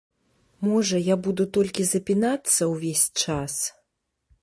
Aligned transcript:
Можа, 0.67 1.01
я 1.13 1.17
буду 1.27 1.47
толькі 1.59 1.87
запінацца 1.93 2.61
ўвесь 2.73 3.07
час? 3.25 3.53